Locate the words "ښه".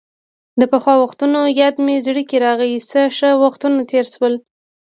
3.17-3.29